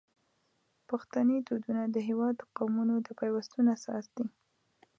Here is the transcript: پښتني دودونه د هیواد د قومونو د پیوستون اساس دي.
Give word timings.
پښتني 0.89 1.37
دودونه 1.47 1.83
د 1.89 1.95
هیواد 2.07 2.33
د 2.37 2.43
قومونو 2.57 2.95
د 3.01 3.07
پیوستون 3.19 3.65
اساس 3.75 4.05
دي. 4.15 4.25